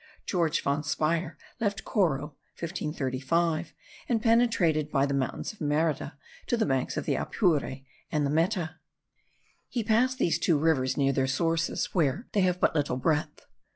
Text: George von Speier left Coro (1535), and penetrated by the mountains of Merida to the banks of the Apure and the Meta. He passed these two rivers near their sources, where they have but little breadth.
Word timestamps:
George 0.25 0.63
von 0.63 0.81
Speier 0.81 1.37
left 1.59 1.85
Coro 1.85 2.35
(1535), 2.57 3.71
and 4.09 4.19
penetrated 4.19 4.89
by 4.89 5.05
the 5.05 5.13
mountains 5.13 5.53
of 5.53 5.61
Merida 5.61 6.17
to 6.47 6.57
the 6.57 6.65
banks 6.65 6.97
of 6.97 7.05
the 7.05 7.13
Apure 7.13 7.83
and 8.11 8.25
the 8.25 8.31
Meta. 8.31 8.77
He 9.69 9.83
passed 9.83 10.17
these 10.17 10.39
two 10.39 10.57
rivers 10.57 10.97
near 10.97 11.13
their 11.13 11.27
sources, 11.27 11.93
where 11.93 12.25
they 12.31 12.41
have 12.41 12.59
but 12.59 12.73
little 12.73 12.97
breadth. 12.97 13.45